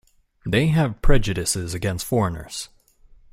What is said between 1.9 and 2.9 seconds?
foreigners.